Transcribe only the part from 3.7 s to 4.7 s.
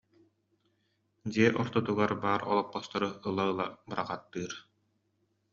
быраҕаттыыр